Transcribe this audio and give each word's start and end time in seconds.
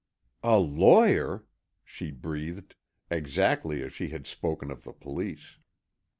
"A 0.41 0.57
lawyer!" 0.57 1.45
she 1.85 2.09
breathed, 2.09 2.73
exactly 3.11 3.83
as 3.83 3.93
she 3.93 4.07
had 4.07 4.25
spoken 4.25 4.71
of 4.71 4.83
the 4.83 4.93
police. 4.93 5.59